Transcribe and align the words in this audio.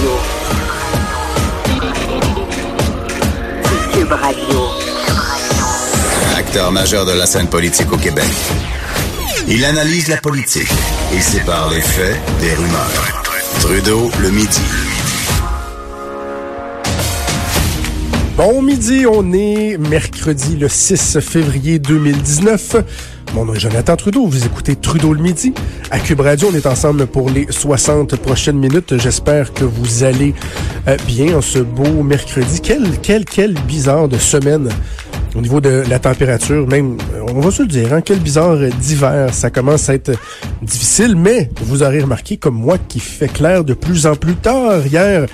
Radio. 0.00 0.18
Cube 3.92 4.12
Radio. 4.12 4.60
Acteur 6.38 6.72
majeur 6.72 7.04
de 7.04 7.12
la 7.12 7.26
scène 7.26 7.48
politique 7.48 7.92
au 7.92 7.98
Québec. 7.98 8.24
Il 9.46 9.62
analyse 9.62 10.08
la 10.08 10.16
politique 10.16 10.70
et 11.14 11.20
sépare 11.20 11.68
les 11.70 11.82
faits 11.82 12.16
des 12.40 12.54
rumeurs. 12.54 13.22
Trudeau 13.60 14.10
le 14.22 14.30
midi. 14.30 14.60
Bon 18.38 18.62
midi, 18.62 19.04
on 19.06 19.34
est 19.34 19.76
mercredi 19.76 20.56
le 20.56 20.70
6 20.70 21.20
février 21.20 21.78
2019. 21.78 22.76
Mon 23.34 23.44
nom 23.44 23.54
est 23.54 23.60
Jonathan 23.60 23.94
Trudeau, 23.94 24.26
vous 24.26 24.44
écoutez 24.44 24.74
Trudeau 24.74 25.14
le 25.14 25.22
midi. 25.22 25.52
À 25.92 26.00
Cube 26.00 26.20
Radio, 26.20 26.48
on 26.50 26.54
est 26.54 26.66
ensemble 26.66 27.06
pour 27.06 27.30
les 27.30 27.46
60 27.48 28.16
prochaines 28.16 28.58
minutes. 28.58 28.98
J'espère 28.98 29.52
que 29.52 29.64
vous 29.64 30.02
allez 30.02 30.34
euh, 30.88 30.96
bien 31.06 31.36
en 31.36 31.40
ce 31.40 31.60
beau 31.60 32.02
mercredi. 32.02 32.60
Quel, 32.60 32.98
quel, 33.00 33.24
quel 33.24 33.54
bizarre 33.54 34.08
de 34.08 34.18
semaine 34.18 34.68
au 35.36 35.40
niveau 35.40 35.60
de 35.60 35.84
la 35.88 36.00
température, 36.00 36.66
même, 36.66 36.96
on 37.28 37.40
va 37.40 37.52
se 37.52 37.62
le 37.62 37.68
dire, 37.68 37.92
hein, 37.92 38.00
quel 38.00 38.18
bizarre 38.18 38.56
d'hiver. 38.80 39.32
Ça 39.32 39.48
commence 39.48 39.88
à 39.88 39.94
être 39.94 40.10
difficile, 40.60 41.14
mais 41.14 41.50
vous 41.62 41.84
aurez 41.84 42.00
remarqué, 42.00 42.36
comme 42.36 42.56
moi, 42.56 42.78
qu'il 42.78 43.00
fait 43.00 43.32
clair 43.32 43.62
de 43.62 43.74
plus 43.74 44.06
en 44.06 44.16
plus 44.16 44.34
tard. 44.34 44.84
Hier, 44.84 45.26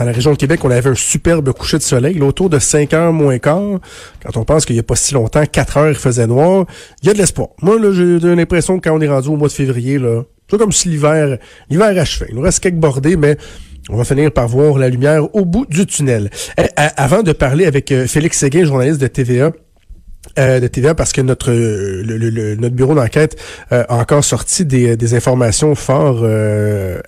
dans 0.00 0.06
la 0.06 0.12
région 0.12 0.32
de 0.32 0.38
Québec, 0.38 0.64
on 0.64 0.70
avait 0.70 0.88
un 0.88 0.94
superbe 0.94 1.52
coucher 1.52 1.76
de 1.76 1.82
soleil, 1.82 2.14
là, 2.14 2.24
autour 2.24 2.48
de 2.48 2.58
5 2.58 2.94
heures 2.94 3.12
moins 3.12 3.38
quart. 3.38 3.80
Quand 4.22 4.36
on 4.38 4.44
pense 4.44 4.64
qu'il 4.64 4.74
n'y 4.74 4.80
a 4.80 4.82
pas 4.82 4.96
si 4.96 5.12
longtemps, 5.12 5.44
4 5.44 5.76
heures, 5.76 5.88
il 5.90 5.94
faisait 5.94 6.26
noir. 6.26 6.64
Il 7.02 7.08
y 7.08 7.10
a 7.10 7.12
de 7.12 7.18
l'espoir. 7.18 7.48
Moi, 7.60 7.78
là, 7.78 7.92
j'ai 7.92 8.34
l'impression 8.34 8.78
que 8.78 8.88
quand 8.88 8.96
on 8.96 9.00
est 9.02 9.08
rendu 9.08 9.28
au 9.28 9.36
mois 9.36 9.48
de 9.48 9.52
février, 9.52 9.98
là, 9.98 10.22
c'est 10.50 10.56
comme 10.56 10.72
si 10.72 10.88
l'hiver, 10.88 11.36
l'hiver 11.68 11.88
achevait. 12.00 12.28
Il 12.30 12.36
nous 12.36 12.40
reste 12.40 12.60
quelques 12.60 12.76
bordées, 12.76 13.16
mais 13.16 13.36
on 13.90 13.96
va 13.96 14.04
finir 14.04 14.32
par 14.32 14.48
voir 14.48 14.78
la 14.78 14.88
lumière 14.88 15.34
au 15.36 15.44
bout 15.44 15.66
du 15.66 15.84
tunnel. 15.84 16.30
Eh, 16.56 16.62
avant 16.76 17.22
de 17.22 17.32
parler 17.32 17.66
avec 17.66 17.92
euh, 17.92 18.06
Félix 18.06 18.38
Séguin, 18.38 18.64
journaliste 18.64 19.02
de 19.02 19.06
TVA, 19.06 19.52
euh, 20.38 20.60
de 20.60 20.66
TVA 20.66 20.94
parce 20.94 21.12
que 21.12 21.20
notre 21.20 21.50
le, 21.50 22.54
notre 22.54 22.74
bureau 22.74 22.94
d'enquête 22.94 23.36
euh, 23.72 23.84
a 23.88 23.96
encore 23.96 24.24
sorti 24.24 24.64
des, 24.64 24.96
des 24.96 25.14
informations 25.14 25.74
fort 25.74 26.24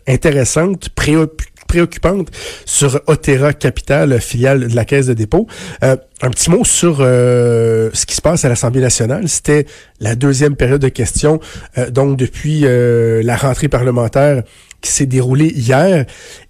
intéressantes, 0.07 0.91
préoccupantes 0.91 1.52
préoccupante 1.73 2.29
sur 2.67 3.01
Otera 3.07 3.55
Capital, 3.55 4.21
filiale 4.21 4.69
de 4.69 4.77
la 4.77 4.85
Caisse 4.85 5.07
de 5.07 5.15
dépôt. 5.15 5.47
Euh, 5.83 5.97
un 6.21 6.29
petit 6.29 6.51
mot 6.51 6.65
sur 6.65 6.99
euh, 7.01 7.89
ce 7.95 8.05
qui 8.05 8.15
se 8.15 8.21
passe 8.21 8.45
à 8.45 8.51
l'Assemblée 8.51 8.83
nationale. 8.83 9.27
C'était 9.27 9.65
la 9.99 10.15
deuxième 10.15 10.55
période 10.55 10.83
de 10.83 10.91
questions, 10.91 11.41
euh, 11.79 11.89
donc 11.89 12.19
depuis 12.19 12.67
la 12.67 13.37
rentrée 13.37 13.69
parlementaire 13.69 14.43
qui 14.83 14.91
s'est 14.91 15.07
déroulée 15.07 15.51
hier. 15.57 16.05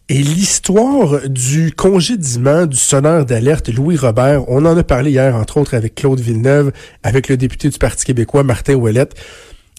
Et 0.09 0.19
l'histoire 0.19 1.29
du 1.29 1.71
congédiement 1.71 2.67
du 2.67 2.77
sonneur 2.77 3.25
d'alerte 3.25 3.69
Louis 3.69 3.97
Robert, 3.97 4.49
on 4.49 4.67
en 4.67 4.77
a 4.77 4.83
parlé 4.83 5.13
hier, 5.13 5.37
entre 5.37 5.59
autres, 5.59 5.75
avec 5.75 5.95
Claude 5.95 6.19
Villeneuve, 6.19 6.73
avec 7.05 7.29
le 7.29 7.37
député 7.37 7.69
du 7.69 7.79
Parti 7.79 8.05
québécois, 8.05 8.43
Martin 8.43 8.75
Ouellette 8.75 9.15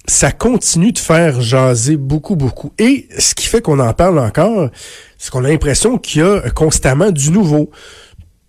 ça 0.08 0.32
continue 0.32 0.92
de 0.92 1.00
faire 1.00 1.42
jaser 1.42 1.98
beaucoup, 1.98 2.36
beaucoup. 2.36 2.74
Et 2.78 3.08
ce 3.18 3.36
qui 3.36 3.48
fait 3.48 3.62
qu'on 3.62 3.80
en 3.80 3.94
parle 3.94 4.20
encore, 4.20 4.70
c'est 5.24 5.32
qu'on 5.32 5.46
a 5.46 5.48
l'impression 5.48 5.98
qu'il 5.98 6.22
y 6.22 6.26
a 6.26 6.42
constamment 6.50 7.10
du 7.10 7.32
nouveau. 7.32 7.72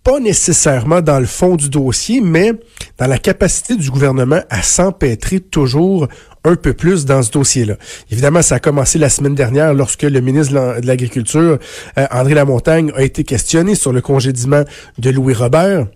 Pas 0.03 0.19
nécessairement 0.19 1.03
dans 1.03 1.21
le 1.21 1.25
fond 1.25 1.55
du 1.55 1.71
dossier, 1.71 2.21
mais 2.21 2.51
dans 2.99 3.07
la 3.07 3.19
capacité 3.19 3.77
du 3.77 3.93
gouvernement 3.93 4.41
à 4.51 4.61
s'empêtrer 4.61 5.39
toujours 5.39 6.09
un 6.43 6.57
peu 6.57 6.73
plus 6.73 7.05
dans 7.05 7.23
ce 7.23 7.31
dossier-là. 7.31 7.77
Évidemment, 8.11 8.43
ça 8.43 8.57
a 8.57 8.59
commencé 8.59 8.99
la 8.99 9.09
semaine 9.09 9.37
dernière 9.37 9.73
lorsque 9.73 10.03
le 10.03 10.21
ministre 10.21 10.81
de 10.81 10.85
l'Agriculture, 10.85 11.61
euh, 11.97 12.07
André 12.11 12.35
Lamontagne, 12.35 12.91
a 12.97 13.05
été 13.05 13.23
questionné 13.23 13.77
sur 13.77 13.93
le 13.93 14.01
congédiement 14.01 14.65
de 14.99 15.11
Louis 15.11 15.35
Robert 15.35 15.87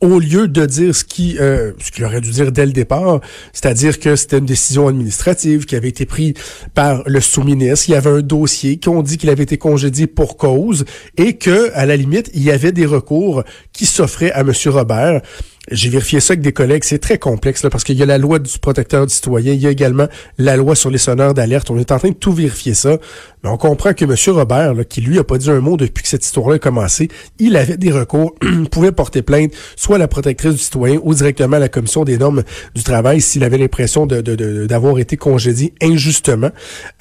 au 0.00 0.18
lieu 0.18 0.48
de 0.48 0.66
dire 0.66 0.94
ce 0.94 1.04
qui 1.04 1.36
euh, 1.38 1.72
qu'il 1.92 2.04
aurait 2.04 2.20
dû 2.20 2.30
dire 2.30 2.52
dès 2.52 2.66
le 2.66 2.72
départ, 2.72 3.20
c'est-à-dire 3.52 3.98
que 3.98 4.14
c'était 4.16 4.38
une 4.38 4.46
décision 4.46 4.88
administrative 4.88 5.64
qui 5.64 5.76
avait 5.76 5.88
été 5.88 6.06
prise 6.06 6.34
par 6.74 7.02
le 7.06 7.20
sous-ministre, 7.20 7.88
il 7.88 7.92
y 7.92 7.94
avait 7.94 8.10
un 8.10 8.20
dossier 8.20 8.78
qu'on 8.78 9.02
dit 9.02 9.16
qu'il 9.16 9.30
avait 9.30 9.44
été 9.44 9.56
congédié 9.58 10.06
pour 10.06 10.36
cause 10.36 10.84
et 11.16 11.34
que 11.34 11.70
à 11.74 11.86
la 11.86 11.96
limite, 11.96 12.30
il 12.34 12.42
y 12.42 12.50
avait 12.50 12.72
des 12.72 12.86
recours 12.86 13.42
qui 13.72 13.86
s'offraient 13.86 14.32
à 14.32 14.44
monsieur 14.44 14.70
Robert. 14.70 15.22
J'ai 15.70 15.88
vérifié 15.88 16.20
ça 16.20 16.32
avec 16.32 16.42
des 16.42 16.52
collègues. 16.52 16.84
C'est 16.84 16.98
très 16.98 17.18
complexe 17.18 17.64
là, 17.64 17.70
parce 17.70 17.82
qu'il 17.82 17.96
y 17.96 18.02
a 18.02 18.06
la 18.06 18.18
loi 18.18 18.38
du 18.38 18.58
protecteur 18.58 19.06
du 19.06 19.12
citoyen, 19.12 19.52
il 19.52 19.60
y 19.60 19.66
a 19.66 19.70
également 19.70 20.06
la 20.38 20.56
loi 20.56 20.74
sur 20.74 20.90
les 20.90 20.98
sonneurs 20.98 21.34
d'alerte. 21.34 21.70
On 21.70 21.78
est 21.78 21.90
en 21.90 21.98
train 21.98 22.10
de 22.10 22.14
tout 22.14 22.32
vérifier 22.32 22.74
ça. 22.74 22.98
Mais 23.42 23.50
on 23.50 23.56
comprend 23.56 23.92
que 23.92 24.04
M. 24.04 24.14
Robert, 24.36 24.74
là, 24.74 24.84
qui 24.84 25.00
lui 25.00 25.18
a 25.18 25.24
pas 25.24 25.38
dit 25.38 25.50
un 25.50 25.60
mot 25.60 25.76
depuis 25.76 26.02
que 26.02 26.08
cette 26.08 26.24
histoire-là 26.24 26.56
a 26.56 26.58
commencé, 26.58 27.08
il 27.38 27.56
avait 27.56 27.76
des 27.76 27.90
recours, 27.90 28.34
pouvait 28.70 28.92
porter 28.92 29.22
plainte 29.22 29.52
soit 29.74 29.96
à 29.96 29.98
la 29.98 30.08
protectrice 30.08 30.54
du 30.54 30.60
citoyen 30.60 31.00
ou 31.02 31.14
directement 31.14 31.56
à 31.56 31.60
la 31.60 31.68
commission 31.68 32.04
des 32.04 32.18
normes 32.18 32.42
du 32.74 32.82
travail 32.82 33.20
s'il 33.20 33.44
avait 33.44 33.58
l'impression 33.58 34.06
d'avoir 34.06 34.98
été 34.98 35.16
congédié 35.16 35.74
injustement. 35.82 36.50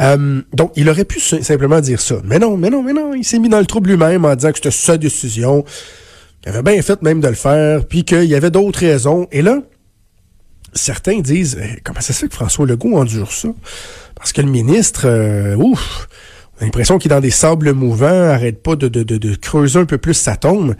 Euh, 0.02 0.42
donc, 0.54 0.72
il 0.76 0.90
aurait 0.90 1.06
pu 1.06 1.20
simplement 1.20 1.82
dire 1.82 2.02
ça. 2.02 2.16
Mais 2.24 2.40
non, 2.40 2.58
mais 2.58 2.70
non, 2.70 2.82
mais 2.82 2.94
non. 2.94 3.14
Il 3.14 3.24
s'est 3.24 3.40
mis 3.40 3.50
dans 3.50 3.60
le 3.60 3.66
trouble 3.66 3.90
lui-même 3.90 4.26
en 4.26 4.36
disant 4.36 4.52
que 4.52 4.58
c'était 4.58 4.72
sa 4.72 4.98
décision. 4.98 5.64
Il 6.46 6.50
avait 6.50 6.62
bien 6.62 6.82
fait 6.82 7.02
même 7.02 7.22
de 7.22 7.28
le 7.28 7.36
faire, 7.36 7.86
puis 7.86 8.04
qu'il 8.04 8.26
y 8.26 8.36
avait 8.36 8.52
d'autres 8.52 8.80
raisons. 8.80 9.28
Et 9.32 9.42
là, 9.42 9.62
certains 10.74 11.20
disent 11.20 11.58
eh, 11.62 11.80
comment 11.84 12.02
ça 12.02 12.14
se 12.14 12.20
fait 12.20 12.28
que 12.28 12.36
François 12.36 12.68
Legault 12.68 12.98
endure 12.98 13.32
ça? 13.32 13.50
Parce 14.16 14.32
que 14.32 14.42
le 14.42 14.50
ministre, 14.50 15.08
euh, 15.08 15.56
ouf, 15.56 16.08
on 16.58 16.62
a 16.62 16.66
l'impression 16.66 16.98
qu'il 16.98 17.12
est 17.12 17.16
dans 17.16 17.22
des 17.22 17.32
sables 17.32 17.74
mouvants, 17.74 18.30
arrête 18.30 18.62
pas 18.62 18.76
de, 18.76 18.88
de, 18.88 19.36
creuser 19.36 19.80
un 19.80 19.86
peu 19.86 19.98
plus 19.98 20.14
sa 20.14 20.36
tombe. 20.36 20.76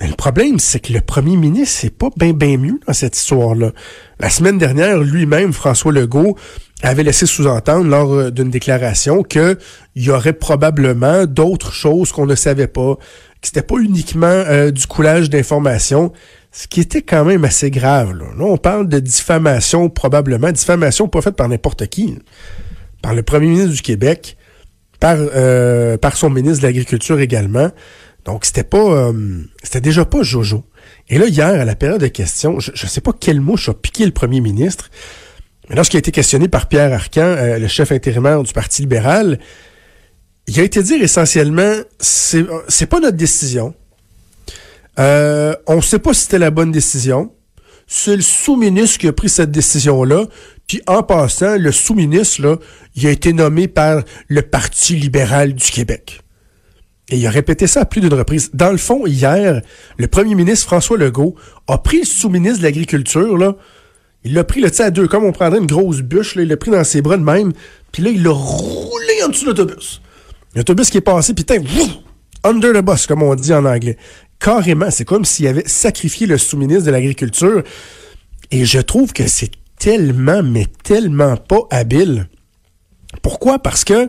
Mais 0.00 0.08
le 0.08 0.14
problème, 0.14 0.58
c'est 0.58 0.80
que 0.80 0.92
le 0.92 1.00
premier 1.00 1.36
ministre, 1.36 1.78
c'est 1.80 1.96
pas 1.96 2.10
bien 2.16 2.32
bien 2.32 2.58
mieux 2.58 2.78
dans 2.86 2.92
cette 2.92 3.16
histoire-là. 3.16 3.72
La 4.18 4.28
semaine 4.28 4.58
dernière, 4.58 4.98
lui-même, 4.98 5.52
François 5.52 5.92
Legault, 5.92 6.36
avait 6.82 7.04
laissé 7.04 7.26
sous-entendre 7.26 7.88
lors 7.88 8.12
euh, 8.12 8.30
d'une 8.30 8.50
déclaration 8.50 9.22
qu'il 9.22 9.56
y 9.96 10.10
aurait 10.10 10.32
probablement 10.32 11.24
d'autres 11.24 11.72
choses 11.72 12.12
qu'on 12.12 12.26
ne 12.26 12.34
savait 12.34 12.66
pas, 12.66 12.98
que 13.44 13.48
c'était 13.48 13.62
pas 13.62 13.76
uniquement 13.76 14.26
euh, 14.26 14.70
du 14.70 14.86
coulage 14.86 15.28
d'informations, 15.28 16.12
ce 16.50 16.66
qui 16.66 16.80
était 16.80 17.02
quand 17.02 17.26
même 17.26 17.44
assez 17.44 17.70
grave. 17.70 18.16
Là. 18.16 18.24
on 18.38 18.56
parle 18.56 18.88
de 18.88 18.98
diffamation 18.98 19.90
probablement, 19.90 20.50
diffamation 20.50 21.08
pas 21.08 21.20
faite 21.20 21.36
par 21.36 21.50
n'importe 21.50 21.86
qui, 21.88 22.18
par 23.02 23.14
le 23.14 23.22
premier 23.22 23.48
ministre 23.48 23.72
du 23.72 23.82
Québec, 23.82 24.38
par 24.98 25.18
euh, 25.18 25.98
par 25.98 26.16
son 26.16 26.30
ministre 26.30 26.62
de 26.62 26.66
l'Agriculture 26.66 27.20
également. 27.20 27.70
Donc 28.24 28.46
c'était 28.46 28.64
pas, 28.64 28.78
euh, 28.78 29.42
c'était 29.62 29.82
déjà 29.82 30.06
pas 30.06 30.22
Jojo. 30.22 30.64
Et 31.10 31.18
là 31.18 31.26
hier 31.26 31.48
à 31.48 31.66
la 31.66 31.76
période 31.76 32.00
de 32.00 32.06
questions, 32.06 32.60
je, 32.60 32.70
ne 32.70 32.88
sais 32.88 33.02
pas 33.02 33.12
quelle 33.12 33.42
mouche 33.42 33.68
a 33.68 33.74
piqué 33.74 34.06
le 34.06 34.12
premier 34.12 34.40
ministre, 34.40 34.90
mais 35.68 35.76
lorsqu'il 35.76 35.98
a 35.98 36.00
été 36.00 36.12
questionné 36.12 36.48
par 36.48 36.66
Pierre 36.66 36.94
Arcan, 36.94 37.36
le 37.58 37.68
chef 37.68 37.92
intérimaire 37.92 38.42
du 38.42 38.54
Parti 38.54 38.80
libéral, 38.80 39.38
il 40.46 40.60
a 40.60 40.62
été 40.62 40.82
dire 40.82 41.02
essentiellement, 41.02 41.74
c'est, 41.98 42.44
c'est 42.68 42.86
pas 42.86 43.00
notre 43.00 43.16
décision. 43.16 43.74
Euh, 44.98 45.54
on 45.66 45.76
ne 45.76 45.80
sait 45.80 45.98
pas 45.98 46.14
si 46.14 46.22
c'était 46.22 46.38
la 46.38 46.50
bonne 46.50 46.70
décision. 46.70 47.32
C'est 47.86 48.16
le 48.16 48.22
sous-ministre 48.22 48.98
qui 48.98 49.08
a 49.08 49.12
pris 49.12 49.28
cette 49.28 49.50
décision-là. 49.50 50.26
Puis 50.66 50.80
en 50.86 51.02
passant, 51.02 51.56
le 51.56 51.72
sous-ministre, 51.72 52.42
là, 52.42 52.56
il 52.94 53.06
a 53.06 53.10
été 53.10 53.32
nommé 53.32 53.68
par 53.68 54.02
le 54.28 54.42
Parti 54.42 54.96
libéral 54.96 55.54
du 55.54 55.70
Québec. 55.70 56.20
Et 57.10 57.18
il 57.18 57.26
a 57.26 57.30
répété 57.30 57.66
ça 57.66 57.80
à 57.80 57.84
plus 57.84 58.00
d'une 58.00 58.14
reprise. 58.14 58.50
Dans 58.54 58.70
le 58.70 58.78
fond, 58.78 59.06
hier, 59.06 59.60
le 59.98 60.06
premier 60.06 60.34
ministre 60.34 60.66
François 60.66 60.96
Legault 60.96 61.34
a 61.68 61.76
pris 61.78 62.00
le 62.00 62.06
sous-ministre 62.06 62.58
de 62.58 62.64
l'Agriculture, 62.64 63.36
là. 63.36 63.56
Il 64.26 64.32
l'a 64.32 64.42
pris, 64.42 64.62
le 64.62 64.80
à 64.80 64.90
deux, 64.90 65.06
comme 65.06 65.24
on 65.24 65.32
prendrait 65.32 65.58
une 65.58 65.66
grosse 65.66 66.00
bûche, 66.00 66.34
là, 66.34 66.42
il 66.42 66.48
l'a 66.48 66.56
pris 66.56 66.70
dans 66.70 66.82
ses 66.82 67.02
bras 67.02 67.18
de 67.18 67.22
même, 67.22 67.52
puis 67.92 68.02
là, 68.02 68.08
il 68.08 68.22
l'a 68.22 68.30
roulé 68.30 69.22
en 69.22 69.28
dessous 69.28 69.44
de 69.44 69.50
l'autobus. 69.50 70.00
L'autobus 70.54 70.90
qui 70.90 70.98
est 70.98 71.02
passé, 71.02 71.34
putain, 71.34 71.56
under 72.44 72.72
the 72.72 72.84
bus, 72.84 73.06
comme 73.06 73.22
on 73.22 73.34
dit 73.34 73.52
en 73.52 73.64
anglais. 73.64 73.96
Carrément, 74.38 74.90
c'est 74.90 75.04
comme 75.04 75.24
s'il 75.24 75.46
avait 75.46 75.66
sacrifié 75.66 76.26
le 76.26 76.38
sous-ministre 76.38 76.84
de 76.84 76.90
l'Agriculture. 76.90 77.62
Et 78.50 78.64
je 78.64 78.78
trouve 78.78 79.12
que 79.12 79.26
c'est 79.26 79.50
tellement, 79.78 80.42
mais 80.42 80.66
tellement 80.82 81.36
pas 81.36 81.62
habile. 81.70 82.28
Pourquoi? 83.22 83.58
Parce 83.58 83.84
que, 83.84 84.08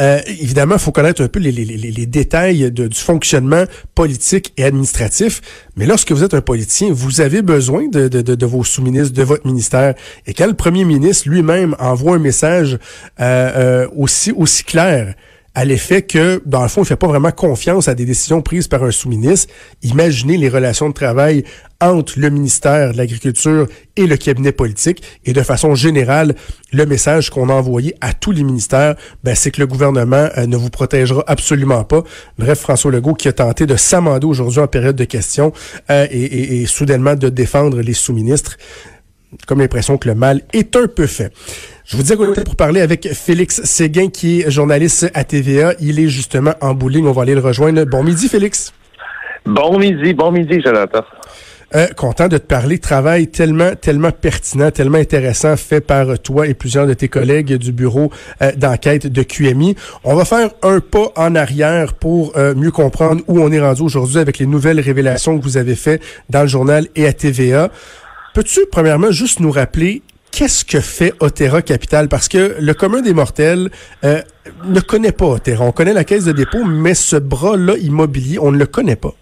euh, 0.00 0.20
évidemment, 0.26 0.76
il 0.76 0.80
faut 0.80 0.92
connaître 0.92 1.22
un 1.22 1.28
peu 1.28 1.38
les, 1.38 1.52
les, 1.52 1.64
les, 1.64 2.06
détails 2.06 2.70
du 2.70 2.88
fonctionnement 2.92 3.64
politique 3.94 4.52
et 4.56 4.64
administratif. 4.64 5.40
Mais 5.76 5.86
lorsque 5.86 6.12
vous 6.12 6.22
êtes 6.22 6.34
un 6.34 6.40
politicien, 6.40 6.90
vous 6.92 7.20
avez 7.20 7.42
besoin 7.42 7.88
de, 7.88 8.08
de, 8.08 8.22
de, 8.22 8.46
vos 8.46 8.64
sous-ministres, 8.64 9.12
de 9.12 9.22
votre 9.22 9.46
ministère. 9.46 9.94
Et 10.26 10.34
quand 10.34 10.46
le 10.46 10.54
premier 10.54 10.84
ministre 10.84 11.28
lui-même 11.28 11.74
envoie 11.78 12.16
un 12.16 12.20
message 12.20 12.78
euh, 13.20 13.50
euh, 13.56 13.88
aussi, 13.96 14.32
aussi 14.32 14.64
clair 14.64 15.14
à 15.54 15.64
l'effet 15.64 16.02
que, 16.02 16.42
dans 16.46 16.62
le 16.62 16.68
fond, 16.68 16.82
il 16.82 16.86
fait 16.86 16.96
pas 16.96 17.06
vraiment 17.06 17.30
confiance 17.30 17.86
à 17.86 17.94
des 17.94 18.04
décisions 18.04 18.42
prises 18.42 18.66
par 18.66 18.82
un 18.82 18.90
sous-ministre. 18.90 19.52
Imaginez 19.82 20.36
les 20.36 20.48
relations 20.48 20.88
de 20.88 20.94
travail 20.94 21.44
entre 21.80 22.18
le 22.18 22.28
ministère 22.28 22.92
de 22.92 22.96
l'Agriculture 22.96 23.68
et 23.96 24.06
le 24.06 24.16
cabinet 24.16 24.50
politique. 24.50 25.02
Et 25.24 25.32
de 25.32 25.42
façon 25.42 25.76
générale, 25.76 26.34
le 26.72 26.86
message 26.86 27.30
qu'on 27.30 27.50
a 27.50 27.52
envoyé 27.52 27.94
à 28.00 28.12
tous 28.12 28.32
les 28.32 28.42
ministères, 28.42 28.96
ben, 29.22 29.36
c'est 29.36 29.52
que 29.52 29.60
le 29.60 29.68
gouvernement 29.68 30.28
euh, 30.36 30.46
ne 30.46 30.56
vous 30.56 30.70
protégera 30.70 31.22
absolument 31.28 31.84
pas. 31.84 32.02
Bref, 32.36 32.58
François 32.58 32.90
Legault 32.90 33.14
qui 33.14 33.28
a 33.28 33.32
tenté 33.32 33.66
de 33.66 33.76
s'amender 33.76 34.26
aujourd'hui 34.26 34.60
en 34.60 34.66
période 34.66 34.96
de 34.96 35.04
questions 35.04 35.52
euh, 35.90 36.06
et, 36.10 36.62
et 36.62 36.66
soudainement 36.66 37.14
de 37.14 37.28
défendre 37.28 37.80
les 37.80 37.94
sous-ministres 37.94 38.56
comme 39.46 39.60
l'impression 39.60 39.98
que 39.98 40.08
le 40.08 40.14
mal 40.14 40.42
est 40.52 40.76
un 40.76 40.86
peu 40.86 41.06
fait. 41.06 41.32
Je 41.86 41.98
vous 41.98 42.02
dis 42.02 42.12
à 42.14 42.44
pour 42.44 42.56
parler 42.56 42.80
avec 42.80 43.12
Félix 43.12 43.62
Séguin, 43.64 44.08
qui 44.08 44.40
est 44.40 44.50
journaliste 44.50 45.10
à 45.12 45.22
TVA. 45.22 45.74
Il 45.80 46.00
est 46.00 46.08
justement 46.08 46.54
en 46.62 46.72
bowling. 46.72 47.06
On 47.06 47.12
va 47.12 47.22
aller 47.22 47.34
le 47.34 47.42
rejoindre. 47.42 47.84
Bon 47.84 48.02
midi, 48.02 48.26
Félix. 48.26 48.72
Bon 49.44 49.78
midi, 49.78 50.14
bon 50.14 50.32
midi, 50.32 50.62
Jonathan. 50.64 51.04
Euh, 51.74 51.88
content 51.88 52.28
de 52.28 52.38
te 52.38 52.46
parler. 52.46 52.78
Travail 52.78 53.26
tellement, 53.26 53.74
tellement 53.74 54.12
pertinent, 54.12 54.70
tellement 54.70 54.96
intéressant 54.96 55.58
fait 55.58 55.82
par 55.82 56.18
toi 56.20 56.46
et 56.46 56.54
plusieurs 56.54 56.86
de 56.86 56.94
tes 56.94 57.08
collègues 57.08 57.52
du 57.56 57.72
bureau 57.72 58.10
euh, 58.40 58.52
d'enquête 58.52 59.06
de 59.06 59.22
QMI. 59.22 59.76
On 60.04 60.14
va 60.14 60.24
faire 60.24 60.50
un 60.62 60.80
pas 60.80 61.12
en 61.16 61.34
arrière 61.34 61.92
pour 61.92 62.32
euh, 62.38 62.54
mieux 62.54 62.70
comprendre 62.70 63.20
où 63.28 63.40
on 63.40 63.52
est 63.52 63.60
rendu 63.60 63.82
aujourd'hui 63.82 64.18
avec 64.18 64.38
les 64.38 64.46
nouvelles 64.46 64.80
révélations 64.80 65.38
que 65.38 65.42
vous 65.42 65.58
avez 65.58 65.74
fait 65.74 66.00
dans 66.30 66.42
le 66.42 66.48
journal 66.48 66.86
et 66.96 67.06
à 67.06 67.12
TVA. 67.12 67.68
Peux-tu, 68.32 68.60
premièrement, 68.72 69.10
juste 69.10 69.40
nous 69.40 69.50
rappeler 69.50 70.00
qu'est-ce 70.34 70.64
que 70.64 70.80
fait 70.80 71.14
Otera 71.20 71.62
Capital? 71.62 72.08
Parce 72.08 72.28
que 72.28 72.56
le 72.58 72.74
commun 72.74 73.02
des 73.02 73.14
mortels 73.14 73.70
euh, 74.04 74.20
ne 74.64 74.80
connaît 74.80 75.12
pas 75.12 75.26
Otera. 75.26 75.64
On 75.64 75.72
connaît 75.72 75.92
la 75.92 76.04
caisse 76.04 76.24
de 76.24 76.32
dépôt, 76.32 76.64
mais 76.64 76.94
ce 76.94 77.16
bras-là 77.16 77.76
immobilier, 77.76 78.38
on 78.40 78.50
ne 78.50 78.58
le 78.58 78.66
connaît 78.66 78.96
pas. 78.96 79.12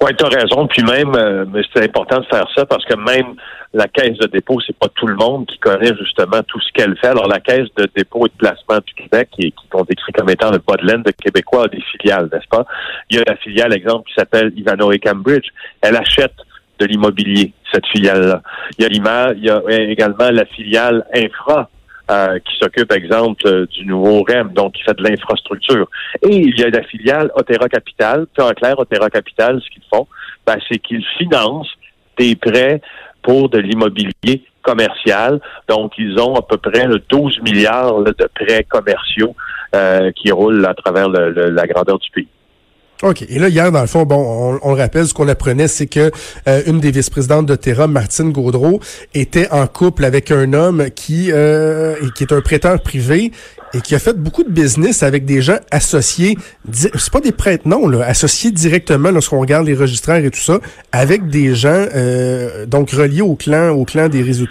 Oui, 0.00 0.10
tu 0.16 0.24
as 0.24 0.28
raison. 0.28 0.66
Puis 0.66 0.82
même, 0.82 1.14
euh, 1.14 1.44
c'est 1.74 1.84
important 1.84 2.20
de 2.20 2.26
faire 2.26 2.46
ça 2.54 2.64
parce 2.64 2.84
que 2.86 2.94
même 2.94 3.34
la 3.74 3.86
caisse 3.86 4.16
de 4.18 4.26
dépôt, 4.26 4.58
c'est 4.66 4.76
pas 4.76 4.88
tout 4.94 5.06
le 5.06 5.14
monde 5.14 5.46
qui 5.46 5.58
connaît 5.58 5.94
justement 5.98 6.42
tout 6.46 6.60
ce 6.60 6.72
qu'elle 6.72 6.96
fait. 6.98 7.08
Alors, 7.08 7.28
la 7.28 7.40
caisse 7.40 7.68
de 7.76 7.86
dépôt 7.94 8.26
et 8.26 8.30
de 8.30 8.36
placement 8.38 8.78
du 8.86 8.94
Québec, 8.94 9.28
qui, 9.32 9.52
qui 9.52 9.68
qu'on 9.70 9.84
décrit 9.84 10.12
comme 10.12 10.30
étant 10.30 10.50
le 10.50 10.58
bas 10.58 10.76
de 10.76 10.86
laine 10.86 11.02
de 11.02 11.10
Québécois, 11.10 11.64
a 11.64 11.68
des 11.68 11.82
filiales, 11.82 12.28
n'est-ce 12.32 12.48
pas? 12.48 12.64
Il 13.10 13.18
y 13.18 13.20
a 13.20 13.24
la 13.26 13.36
filiale, 13.36 13.74
exemple, 13.74 14.08
qui 14.08 14.14
s'appelle 14.14 14.52
Ivano 14.56 14.90
et 14.92 14.98
Cambridge. 14.98 15.48
Elle 15.82 15.96
achète 15.96 16.34
de 16.78 16.86
l'immobilier, 16.86 17.52
cette 17.72 17.86
filiale-là. 17.86 18.42
Il 18.78 18.82
y 18.82 18.86
a 18.86 19.32
il 19.32 19.44
y 19.44 19.50
a 19.50 19.62
également 19.90 20.30
la 20.30 20.44
filiale 20.44 21.04
Infra, 21.14 21.68
euh, 22.10 22.38
qui 22.40 22.54
s'occupe, 22.58 22.92
exemple, 22.92 23.46
euh, 23.46 23.66
du 23.66 23.86
nouveau 23.86 24.24
REM, 24.28 24.52
donc 24.52 24.74
qui 24.74 24.82
fait 24.82 24.92
de 24.92 25.02
l'infrastructure. 25.02 25.88
Et 26.20 26.36
il 26.36 26.60
y 26.60 26.62
a 26.62 26.68
la 26.68 26.82
filiale 26.82 27.30
Otera 27.34 27.66
Capital. 27.66 28.26
Puis 28.30 28.46
en 28.46 28.50
clair, 28.50 28.78
Otera 28.78 29.08
Capital, 29.08 29.58
ce 29.64 29.70
qu'ils 29.70 29.84
font, 29.90 30.06
ben, 30.46 30.58
c'est 30.68 30.78
qu'ils 30.80 31.04
financent 31.16 31.72
des 32.18 32.36
prêts 32.36 32.82
pour 33.22 33.48
de 33.48 33.56
l'immobilier 33.56 34.44
commercial. 34.60 35.40
Donc, 35.66 35.92
ils 35.96 36.20
ont 36.20 36.34
à 36.34 36.42
peu 36.42 36.58
près 36.58 36.86
12 37.08 37.40
milliards 37.40 38.02
de 38.02 38.28
prêts 38.34 38.64
commerciaux 38.64 39.34
euh, 39.74 40.12
qui 40.12 40.30
roulent 40.30 40.66
à 40.66 40.74
travers 40.74 41.08
la 41.08 41.66
grandeur 41.66 41.98
du 41.98 42.10
pays. 42.10 42.28
OK. 43.02 43.22
Et 43.28 43.38
là, 43.38 43.48
hier, 43.48 43.72
dans 43.72 43.80
le 43.80 43.86
fond, 43.86 44.04
bon, 44.04 44.16
on, 44.16 44.58
on 44.62 44.74
le 44.74 44.80
rappelle, 44.80 45.06
ce 45.06 45.14
qu'on 45.14 45.28
apprenait, 45.28 45.68
c'est 45.68 45.86
que 45.86 46.10
euh, 46.48 46.62
une 46.66 46.80
des 46.80 46.90
vice-présidentes 46.90 47.46
de 47.46 47.56
Terra, 47.56 47.86
Martine 47.86 48.32
Gaudreau, 48.32 48.80
était 49.14 49.50
en 49.50 49.66
couple 49.66 50.04
avec 50.04 50.30
un 50.30 50.52
homme 50.52 50.86
qui, 50.94 51.30
euh, 51.32 51.96
qui 52.14 52.22
est 52.22 52.32
un 52.32 52.40
prêteur 52.40 52.80
privé 52.80 53.32
et 53.74 53.80
qui 53.80 53.96
a 53.96 53.98
fait 53.98 54.16
beaucoup 54.16 54.44
de 54.44 54.50
business 54.50 55.02
avec 55.02 55.24
des 55.24 55.42
gens 55.42 55.58
associés, 55.72 56.38
c'est 56.72 57.10
pas 57.10 57.20
des 57.20 57.32
prêtres, 57.32 57.66
non, 57.66 57.88
là, 57.88 58.06
associés 58.06 58.52
directement 58.52 59.10
lorsqu'on 59.10 59.40
regarde 59.40 59.66
les 59.66 59.74
registraires 59.74 60.24
et 60.24 60.30
tout 60.30 60.40
ça, 60.40 60.60
avec 60.92 61.28
des 61.28 61.56
gens 61.56 61.86
euh, 61.94 62.66
donc 62.66 62.90
reliés 62.92 63.22
au 63.22 63.34
clan, 63.34 63.70
au 63.70 63.84
clan 63.84 64.08
des 64.08 64.22
réseaux. 64.22 64.46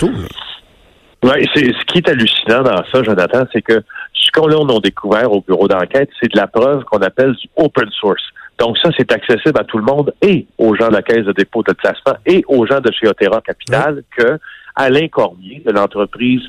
Oui, 1.23 1.47
c'est 1.55 1.65
ce 1.65 1.85
qui 1.85 1.99
est 1.99 2.09
hallucinant 2.09 2.63
dans 2.63 2.83
ça, 2.91 3.01
Jonathan, 3.01 3.45
c'est 3.53 3.61
que 3.61 3.81
ce 4.13 4.29
qu'on 4.31 4.51
a 4.51 4.79
découvert 4.81 5.31
au 5.31 5.39
bureau 5.39 5.69
d'enquête, 5.69 6.09
c'est 6.19 6.29
de 6.29 6.37
la 6.37 6.47
preuve 6.47 6.83
qu'on 6.83 6.99
appelle 6.99 7.31
du 7.33 7.47
open 7.55 7.89
source. 7.91 8.23
Donc 8.59 8.77
ça, 8.77 8.89
c'est 8.97 9.09
accessible 9.11 9.57
à 9.57 9.63
tout 9.63 9.77
le 9.77 9.85
monde 9.85 10.13
et 10.21 10.45
aux 10.57 10.75
gens 10.75 10.89
de 10.89 10.93
la 10.93 11.01
Caisse 11.01 11.25
de 11.25 11.31
dépôt 11.31 11.63
de 11.63 11.71
placement 11.73 12.15
et 12.25 12.43
aux 12.47 12.65
gens 12.65 12.81
de 12.81 12.91
chez 12.91 13.07
Otera 13.07 13.41
Capital 13.41 14.03
que 14.17 14.37
Alain 14.75 15.07
Cormier 15.07 15.63
de 15.65 15.71
l'entreprise 15.71 16.41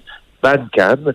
Bancan 0.43 1.12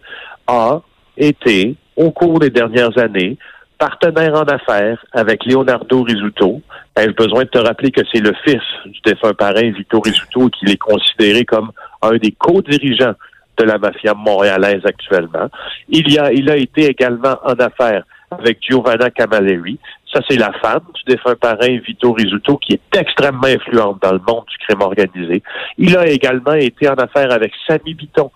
a 0.47 0.79
été, 1.17 1.75
au 1.97 2.11
cours 2.11 2.39
des 2.39 2.49
dernières 2.49 2.97
années, 2.97 3.37
partenaire 3.77 4.35
en 4.35 4.43
affaires 4.43 5.03
avec 5.11 5.45
Leonardo 5.45 6.03
Risuto. 6.03 6.61
Ai-je 6.97 7.11
besoin 7.11 7.43
de 7.43 7.49
te 7.49 7.59
rappeler 7.59 7.91
que 7.91 8.01
c'est 8.11 8.21
le 8.21 8.33
fils 8.43 8.61
du 8.85 8.99
défunt 9.05 9.33
parrain 9.33 9.71
Vito 9.71 9.99
Risuto 9.99 10.47
et 10.47 10.51
qu'il 10.51 10.71
est 10.71 10.77
considéré 10.77 11.45
comme 11.45 11.71
un 12.01 12.17
des 12.17 12.31
co-dirigeants 12.31 13.15
de 13.59 13.65
la 13.65 13.77
mafia 13.77 14.13
montréalaise 14.13 14.85
actuellement. 14.85 15.49
Il, 15.89 16.17
a, 16.19 16.31
il 16.31 16.49
a 16.49 16.55
été 16.55 16.85
également 16.85 17.37
en 17.43 17.53
affaires 17.53 18.03
avec 18.31 18.59
Giovanna 18.61 19.09
Camilleri. 19.09 19.77
Ça, 20.13 20.21
c'est 20.27 20.37
la 20.37 20.51
femme 20.53 20.83
du 20.93 21.13
défunt 21.13 21.35
parrain 21.35 21.77
Vito 21.85 22.13
Rizzuto, 22.13 22.57
qui 22.57 22.73
est 22.73 22.97
extrêmement 22.97 23.45
influente 23.45 24.01
dans 24.01 24.13
le 24.13 24.21
monde 24.27 24.45
du 24.49 24.57
crime 24.65 24.81
organisé. 24.81 25.43
Il 25.77 25.97
a 25.97 26.07
également 26.07 26.53
été 26.53 26.89
en 26.89 26.95
affaires 26.95 27.31
avec 27.31 27.51
Samy 27.67 27.93
Biton. 27.93 28.31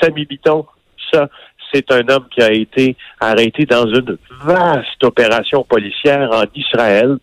Samy 0.00 0.24
Biton, 0.24 0.66
ça, 1.12 1.28
c'est 1.72 1.90
un 1.92 2.08
homme 2.08 2.26
qui 2.30 2.42
a 2.42 2.52
été 2.52 2.96
arrêté 3.20 3.66
dans 3.66 3.86
une 3.86 4.16
vaste 4.42 5.02
opération 5.02 5.64
policière 5.64 6.30
en 6.32 6.44
Israël 6.54 7.18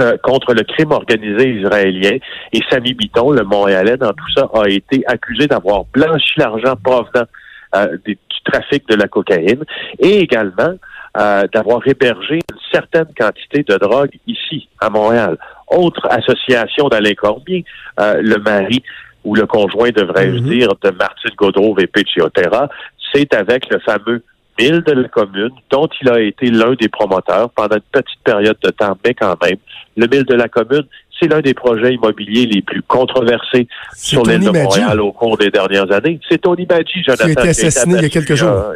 euh, 0.00 0.16
contre 0.22 0.54
le 0.54 0.62
crime 0.62 0.92
organisé 0.92 1.50
israélien. 1.60 2.18
Et 2.52 2.60
Samy 2.70 2.94
Biton, 2.94 3.30
le 3.30 3.44
Montréalais, 3.44 3.96
dans 3.96 4.12
tout 4.12 4.30
ça, 4.34 4.48
a 4.54 4.68
été 4.68 5.02
accusé 5.06 5.46
d'avoir 5.46 5.84
blanchi 5.92 6.34
l'argent 6.38 6.74
provenant 6.82 7.26
euh, 7.74 7.96
du 8.04 8.18
trafic 8.44 8.88
de 8.88 8.94
la 8.94 9.08
cocaïne 9.08 9.64
et 9.98 10.20
également 10.20 10.74
euh, 11.18 11.46
d'avoir 11.52 11.86
hébergé 11.86 12.34
une 12.36 12.58
certaine 12.72 13.08
quantité 13.18 13.62
de 13.62 13.76
drogue 13.76 14.12
ici, 14.26 14.68
à 14.80 14.88
Montréal. 14.88 15.36
Autre 15.68 16.06
association 16.10 16.88
d'Alain 16.88 17.14
Cormier, 17.14 17.64
le 17.98 18.36
mari 18.36 18.82
ou 19.24 19.34
le 19.34 19.46
conjoint, 19.46 19.90
devrais-je 19.90 20.38
mm-hmm. 20.38 20.58
dire, 20.58 20.68
de 20.82 20.90
Martine 20.90 21.34
Gaudreau, 21.36 21.74
VP 21.74 22.02
de 22.02 22.68
c'est 23.12 23.34
avec 23.34 23.68
le 23.70 23.78
fameux 23.80 24.22
mille 24.58 24.82
de 24.82 24.92
la 24.92 25.08
commune, 25.08 25.50
dont 25.70 25.88
il 26.00 26.08
a 26.10 26.20
été 26.20 26.46
l'un 26.50 26.74
des 26.74 26.88
promoteurs 26.88 27.50
pendant 27.50 27.76
une 27.76 27.82
petite 27.92 28.20
période 28.24 28.56
de 28.62 28.70
temps, 28.70 28.96
mais 29.04 29.14
quand 29.14 29.36
même. 29.42 29.56
Le 29.96 30.06
mille 30.06 30.24
de 30.24 30.34
la 30.34 30.48
commune, 30.48 30.84
c'est 31.18 31.28
l'un 31.28 31.40
des 31.40 31.54
projets 31.54 31.94
immobiliers 31.94 32.46
les 32.46 32.62
plus 32.62 32.82
controversés 32.82 33.66
sur 33.96 34.22
l'île 34.22 34.40
de 34.40 34.50
Montréal 34.50 35.00
au 35.00 35.12
cours 35.12 35.36
des 35.36 35.50
dernières 35.50 35.90
années. 35.92 36.20
C'est 36.28 36.38
Tony 36.38 36.66
Badji, 36.66 37.02
Jonathan. 37.02 37.24
Qui 37.24 37.30
a 37.30 37.32
été 37.32 37.48
assassiné 37.48 37.96
il 37.96 38.02
y 38.02 38.06
a 38.06 38.08
quelques 38.08 38.34
jours. 38.34 38.72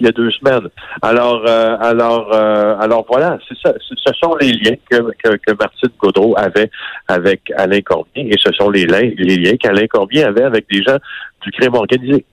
il 0.00 0.06
y 0.06 0.08
a 0.08 0.12
deux 0.12 0.30
semaines. 0.32 0.68
Alors, 1.02 1.42
euh, 1.46 1.76
alors, 1.80 2.34
euh, 2.34 2.76
alors 2.80 3.06
voilà, 3.08 3.38
c'est 3.48 3.56
ça. 3.58 3.74
Ce 3.80 4.12
sont 4.22 4.34
les 4.40 4.52
liens 4.52 4.76
que, 4.90 4.96
que, 5.22 5.36
que, 5.36 5.52
Martine 5.58 5.90
Gaudreau 5.98 6.34
avait 6.36 6.70
avec 7.08 7.50
Alain 7.56 7.80
Cormier 7.80 8.28
et 8.30 8.36
ce 8.38 8.52
sont 8.52 8.70
les, 8.70 8.86
les 8.86 9.36
liens 9.36 9.56
qu'Alain 9.56 9.86
Cormier 9.86 10.24
avait 10.24 10.44
avec 10.44 10.66
des 10.70 10.82
gens 10.82 10.98
du 11.42 11.50
crime 11.52 11.74
organisé. 11.74 12.24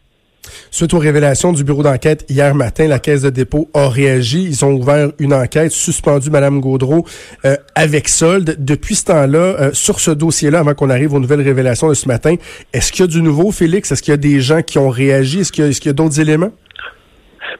Suite 0.71 0.93
aux 0.93 0.99
révélations 0.99 1.53
du 1.53 1.63
bureau 1.63 1.83
d'enquête 1.83 2.25
hier 2.29 2.55
matin, 2.55 2.87
la 2.87 2.99
Caisse 2.99 3.21
de 3.21 3.29
dépôt 3.29 3.69
a 3.73 3.89
réagi. 3.89 4.43
Ils 4.43 4.65
ont 4.65 4.73
ouvert 4.73 5.09
une 5.19 5.33
enquête, 5.33 5.71
suspendu 5.71 6.29
Mme 6.29 6.59
Gaudreau 6.59 7.05
euh, 7.45 7.55
avec 7.75 8.07
solde. 8.07 8.55
Depuis 8.59 8.95
ce 8.95 9.05
temps-là, 9.05 9.39
euh, 9.39 9.69
sur 9.73 9.99
ce 9.99 10.11
dossier-là, 10.11 10.59
avant 10.59 10.73
qu'on 10.73 10.89
arrive 10.89 11.13
aux 11.13 11.19
nouvelles 11.19 11.41
révélations 11.41 11.89
de 11.89 11.93
ce 11.93 12.07
matin, 12.07 12.35
est-ce 12.73 12.91
qu'il 12.91 13.01
y 13.01 13.07
a 13.07 13.07
du 13.07 13.21
nouveau, 13.21 13.51
Félix? 13.51 13.91
Est-ce 13.91 14.01
qu'il 14.01 14.11
y 14.11 14.13
a 14.13 14.17
des 14.17 14.39
gens 14.39 14.61
qui 14.61 14.77
ont 14.77 14.89
réagi? 14.89 15.39
Est-ce 15.41 15.51
qu'il 15.51 15.63
y 15.63 15.89
a, 15.89 15.93
d'autres 15.93 16.19
éléments? 16.19 16.51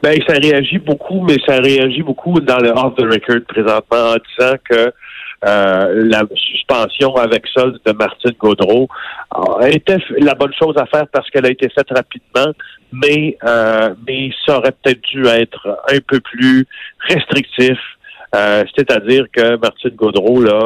Ben, 0.02 0.16
ça 0.26 0.34
réagit 0.34 0.78
beaucoup, 0.78 1.24
mais 1.26 1.36
ça 1.46 1.58
réagit 1.58 2.02
beaucoup 2.02 2.38
dans 2.40 2.58
le 2.58 2.70
off 2.70 2.94
the 2.96 3.02
record 3.02 3.40
présentement 3.48 4.12
en 4.12 4.16
disant 4.16 4.56
que 4.68 4.92
euh, 5.46 6.02
la 6.10 6.22
suspension 6.34 7.14
avec 7.14 7.46
solde 7.46 7.78
de 7.86 7.92
Martine 7.92 8.34
Gaudreau 8.38 8.88
était 9.62 9.98
la 10.18 10.34
bonne 10.34 10.52
chose 10.58 10.76
à 10.76 10.86
faire 10.86 11.06
parce 11.12 11.30
qu'elle 11.30 11.46
a 11.46 11.50
été 11.50 11.68
faite 11.68 11.86
rapidement, 11.90 12.52
mais 12.92 13.36
euh, 13.44 13.94
mais 14.06 14.30
ça 14.44 14.58
aurait 14.58 14.72
peut-être 14.72 15.00
dû 15.02 15.26
être 15.26 15.80
un 15.92 15.98
peu 16.06 16.18
plus 16.20 16.66
restrictif. 17.08 17.78
Euh, 18.34 18.64
c'est-à-dire 18.76 19.26
que 19.32 19.56
Martine 19.58 19.94
Gaudreau 19.94 20.42
là 20.42 20.58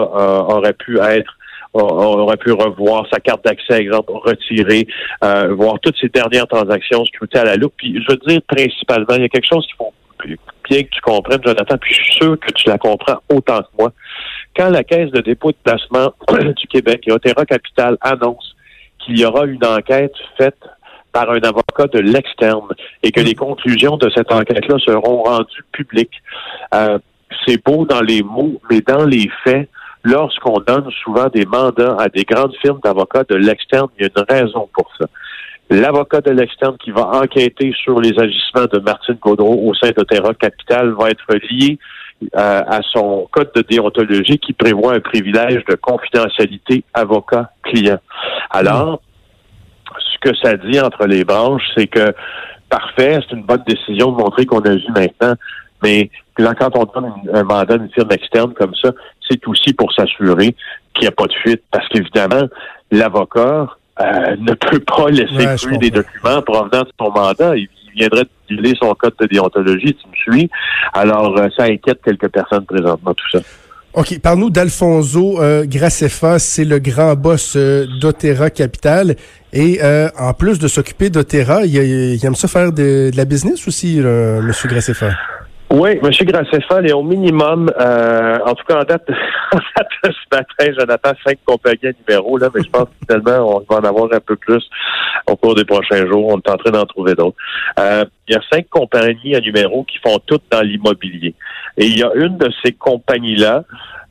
aurait 0.49 0.73
pu 0.73 0.99
être 1.01 1.33
aurait 1.75 2.37
pu 2.37 2.53
revoir 2.53 3.07
sa 3.11 3.19
carte 3.19 3.45
d'accès, 3.45 3.79
exemple, 3.79 4.13
retirée, 4.13 4.87
voir 5.23 5.81
toutes 5.81 5.97
ses 5.99 6.09
dernières 6.09 6.47
transactions 6.47 7.05
scrutées 7.07 7.39
à 7.39 7.45
la 7.45 7.57
loupe. 7.57 7.73
Puis 7.77 8.03
je 8.03 8.13
veux 8.13 8.19
dire, 8.27 8.41
principalement, 8.47 9.15
il 9.17 9.23
y 9.23 9.25
a 9.25 9.29
quelque 9.29 9.49
chose 9.51 9.67
qu'il 9.67 9.77
faut 9.77 9.93
bien 10.69 10.83
que 10.83 10.89
tu 10.89 11.01
comprennes, 11.01 11.41
Jonathan, 11.45 11.77
puis 11.79 11.95
je 11.95 12.03
suis 12.03 12.13
sûr 12.15 12.39
que 12.39 12.53
tu 12.53 12.69
la 12.69 12.79
comprends 12.79 13.19
autant 13.29 13.61
que 13.61 13.69
moi. 13.79 13.93
Quand 14.57 14.71
la 14.71 14.85
Caisse 14.85 15.11
de 15.11 15.21
dépôt 15.21 15.51
de 15.51 15.57
placement 15.63 16.13
du 16.57 16.67
Québec 16.67 17.05
et 17.07 17.13
Otera 17.13 17.45
Capital 17.47 17.97
annonce 18.01 18.55
qu'il 18.99 19.19
y 19.19 19.25
aura 19.25 19.47
une 19.47 19.65
enquête 19.65 20.15
faite 20.37 20.59
par 21.13 21.31
un 21.31 21.41
avocat 21.41 21.87
de 21.93 21.99
l'externe 21.99 22.69
et 23.03 23.13
que 23.13 23.21
les 23.21 23.35
conclusions 23.35 23.97
de 23.97 24.11
cette 24.15 24.33
enquête-là 24.33 24.77
seront 24.79 25.23
rendues 25.23 25.65
publiques. 25.73 26.23
Euh, 26.75 26.99
c'est 27.47 27.63
beau 27.65 27.85
dans 27.87 28.01
les 28.01 28.23
mots, 28.23 28.61
mais 28.71 28.81
dans 28.81 29.05
les 29.05 29.31
faits, 29.45 29.69
lorsqu'on 30.05 30.59
donne 30.61 30.91
souvent 31.03 31.29
des 31.29 31.47
mandats 31.47 31.97
à 31.99 32.09
des 32.09 32.25
grandes 32.25 32.55
firmes 32.61 32.81
d'avocats 32.83 33.25
de 33.29 33.37
l'externe, 33.37 33.89
il 33.99 34.03
y 34.03 34.07
a 34.07 34.11
une 34.17 34.25
raison 34.29 34.69
pour 34.73 34.91
ça. 34.99 35.07
L'avocat 35.71 36.21
de 36.21 36.31
l'externe 36.31 36.77
qui 36.79 36.91
va 36.91 37.07
enquêter 37.09 37.73
sur 37.83 38.01
les 38.01 38.19
agissements 38.19 38.67
de 38.71 38.79
Martine 38.81 39.17
Gaudreau 39.21 39.71
au 39.71 39.75
sein 39.75 39.91
de 39.97 40.03
Terra 40.03 40.35
Capital 40.35 40.91
va 40.99 41.11
être 41.11 41.27
lié 41.51 41.79
euh, 42.37 42.63
à 42.67 42.81
son 42.93 43.29
code 43.31 43.51
de 43.55 43.63
déontologie 43.63 44.39
qui 44.39 44.53
prévoit 44.53 44.95
un 44.95 45.01
privilège 45.01 45.65
de 45.69 45.75
confidentialité 45.75 46.85
avocat-client. 46.95 47.99
Alors, 48.51 49.01
ce 49.99 50.19
que 50.21 50.37
ça 50.37 50.57
dit 50.57 50.81
entre 50.81 51.07
les 51.07 51.25
branches, 51.25 51.65
c'est 51.77 51.87
que 51.87 52.15
parfait, 52.69 53.19
c'est 53.21 53.37
une 53.37 53.45
bonne 53.45 53.63
décision 53.67 54.13
de 54.13 54.17
montrer 54.17 54.47
qu'on 54.47 54.61
agit 54.61 54.91
maintenant, 54.95 55.35
mais 55.83 56.11
quand 56.37 56.77
on 56.77 56.85
donne 56.85 57.13
un 57.33 57.43
mandat 57.43 57.79
d'une 57.79 57.91
firme 57.91 58.13
externe 58.13 58.55
comme 58.55 58.75
ça, 58.75 58.93
c'est 59.29 59.47
aussi 59.47 59.73
pour 59.75 59.93
s'assurer 59.93 60.55
qu'il 60.95 61.03
n'y 61.03 61.09
a 61.09 61.13
pas 61.13 61.27
de 61.27 61.35
fuite, 61.35 61.63
parce 61.71 61.87
qu'évidemment, 61.89 62.47
l'avocat 62.91 63.69
euh, 64.01 64.37
ne 64.39 64.55
peut 64.55 64.81
pas 64.81 65.11
laisser 65.11 65.67
ouais, 65.67 65.79
des 65.79 65.91
documents 65.91 66.41
provenant 66.43 66.83
de 66.83 66.93
son 66.99 67.11
mandat. 67.11 67.57
Il, 67.57 67.69
viendrait 67.95 68.27
violer 68.49 68.75
son 68.81 68.95
code 68.95 69.15
de 69.21 69.27
déontologie, 69.27 69.95
tu 69.95 70.09
me 70.09 70.15
suis. 70.15 70.51
Alors, 70.93 71.39
euh, 71.39 71.49
ça 71.57 71.65
inquiète 71.65 72.01
quelques 72.05 72.29
personnes 72.29 72.65
présentement, 72.65 73.15
tout 73.15 73.31
ça. 73.31 73.41
OK. 73.95 74.19
Parle-nous 74.21 74.49
d'Alfonso 74.49 75.43
euh, 75.43 75.67
Gracefa. 75.67 76.39
C'est 76.39 76.65
le 76.65 76.79
grand 76.79 77.15
boss 77.15 77.55
euh, 77.57 77.87
d'Otera 78.01 78.49
Capital. 78.49 79.17
Et 79.53 79.81
euh, 79.83 80.09
en 80.19 80.33
plus 80.33 80.59
de 80.59 80.67
s'occuper 80.67 81.11
d'Otera, 81.11 81.67
il, 81.67 82.25
aime 82.25 82.35
ça 82.35 82.49
faire 82.49 82.73
de, 82.73 83.11
la 83.15 83.25
business 83.27 83.69
aussi, 83.69 83.97
là, 83.97 84.39
M. 84.39 84.53
Gracefa. 84.65 85.11
Oui, 85.73 85.99
M. 86.03 86.11
Gracefal 86.11 86.87
est 86.87 86.93
au 86.93 87.03
minimum, 87.03 87.71
euh, 87.81 88.39
en 88.45 88.55
tout 88.55 88.65
cas 88.69 88.83
en 88.83 88.85
date, 88.85 89.09
en 89.53 89.57
date 89.57 89.89
ce 90.03 90.37
matin, 90.37 90.75
Jonathan, 90.79 91.13
cinq 91.27 91.39
compagnies 91.47 91.87
à 91.87 91.93
numéro, 92.07 92.37
là, 92.37 92.51
mais 92.55 92.61
je 92.63 92.69
pense 92.69 92.85
que 92.85 93.07
finalement, 93.09 93.57
on 93.57 93.75
va 93.75 93.81
en 93.81 93.85
avoir 93.85 94.13
un 94.13 94.21
peu 94.21 94.37
plus 94.37 94.63
au 95.27 95.35
cours 95.35 95.55
des 95.55 95.65
prochains 95.65 96.07
jours. 96.07 96.29
On 96.29 96.37
est 96.37 96.51
en 96.51 96.59
train 96.59 96.73
d'en 96.73 96.85
trouver 96.85 97.15
d'autres. 97.15 97.39
Euh, 97.79 98.05
il 98.29 98.35
y 98.35 98.37
a 98.37 98.43
cinq 98.53 98.69
compagnies 98.69 99.35
à 99.35 99.41
numéro 99.41 99.83
qui 99.85 99.97
font 100.07 100.19
toutes 100.27 100.45
dans 100.51 100.61
l'immobilier. 100.61 101.35
Et 101.79 101.87
il 101.87 101.99
y 101.99 102.03
a 102.03 102.11
une 102.17 102.37
de 102.37 102.51
ces 102.63 102.73
compagnies-là 102.73 103.65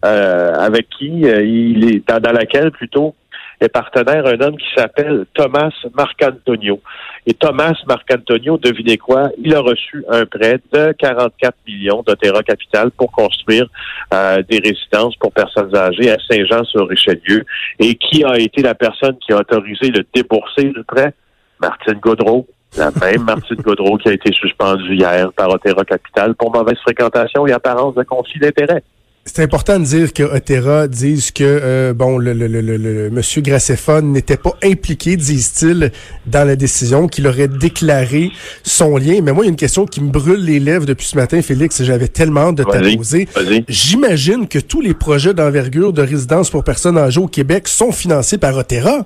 euh, 0.03 0.55
avec 0.55 0.89
qui 0.89 1.25
euh, 1.25 1.45
il 1.45 1.95
est 1.95 2.07
dans 2.07 2.31
laquelle 2.31 2.71
plutôt 2.71 3.13
est 3.61 3.69
partenaire 3.69 4.25
un 4.25 4.39
homme 4.41 4.57
qui 4.57 4.67
s'appelle 4.75 5.25
Thomas 5.33 5.71
Marcantonio. 5.95 6.81
Et 7.27 7.33
Thomas 7.33 7.73
Marcantonio, 7.87 8.57
devinez 8.57 8.97
quoi, 8.97 9.29
il 9.37 9.53
a 9.55 9.59
reçu 9.59 10.03
un 10.09 10.25
prêt 10.25 10.59
de 10.73 10.93
44 10.93 11.55
millions 11.67 12.03
de 12.05 12.13
Terra 12.15 12.41
Capital 12.41 12.91
pour 12.91 13.11
construire 13.11 13.67
euh, 14.13 14.41
des 14.49 14.57
résidences 14.57 15.15
pour 15.17 15.31
personnes 15.31 15.75
âgées 15.75 16.11
à 16.11 16.17
Saint-Jean-sur-Richelieu. 16.29 17.45
Et 17.79 17.95
qui 17.95 18.23
a 18.23 18.37
été 18.37 18.61
la 18.61 18.73
personne 18.73 19.17
qui 19.25 19.31
a 19.33 19.37
autorisé 19.37 19.89
le 19.89 20.03
débourser 20.13 20.65
du 20.65 20.83
prêt? 20.83 21.13
Martine 21.61 21.99
Gaudreau. 21.99 22.47
La 22.77 22.89
même 23.01 23.23
Martine 23.23 23.57
Gaudreau 23.57 23.97
qui 23.97 24.09
a 24.09 24.13
été 24.13 24.31
suspendue 24.31 24.95
hier 24.95 25.31
par 25.33 25.49
Otera 25.49 25.83
Capital 25.83 26.33
pour 26.35 26.55
mauvaise 26.55 26.77
fréquentation 26.79 27.45
et 27.45 27.51
apparence 27.51 27.95
de 27.95 28.03
conflit 28.03 28.39
d'intérêt. 28.39 28.81
C'est 29.23 29.43
important 29.43 29.77
de 29.79 29.85
dire 29.85 30.13
que 30.13 30.23
Otera 30.23 30.87
dise 30.87 31.29
que 31.31 31.43
euh, 31.43 31.93
bon 31.93 32.17
le, 32.17 32.33
le, 32.33 32.47
le, 32.47 32.61
le 32.61 33.09
monsieur 33.11 33.43
Graceffa 33.43 34.01
n'était 34.01 34.35
pas 34.35 34.55
impliqué, 34.63 35.15
disent-ils, 35.15 35.91
dans 36.25 36.45
la 36.45 36.55
décision, 36.55 37.07
qu'il 37.07 37.27
aurait 37.27 37.47
déclaré 37.47 38.31
son 38.63 38.97
lien. 38.97 39.19
Mais 39.21 39.31
moi, 39.31 39.43
il 39.43 39.47
y 39.47 39.49
a 39.49 39.51
une 39.51 39.57
question 39.57 39.85
qui 39.85 40.01
me 40.01 40.09
brûle 40.09 40.43
les 40.43 40.59
lèvres 40.59 40.87
depuis 40.87 41.05
ce 41.05 41.15
matin, 41.15 41.39
Félix. 41.43 41.83
J'avais 41.83 42.07
tellement 42.07 42.47
hâte 42.49 42.55
de 42.55 42.63
t'apposer. 42.63 43.27
J'imagine 43.69 44.47
que 44.47 44.57
tous 44.57 44.81
les 44.81 44.95
projets 44.95 45.35
d'envergure 45.35 45.93
de 45.93 46.01
résidence 46.01 46.49
pour 46.49 46.63
personnes 46.63 46.97
âgées 46.97 47.21
au 47.21 47.27
Québec 47.27 47.67
sont 47.67 47.91
financés 47.91 48.39
par 48.39 48.57
Otera. 48.57 49.05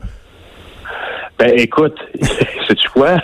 Ben 1.38 1.52
écoute, 1.58 1.98
sais-tu 2.22 2.90
quoi? 2.94 3.18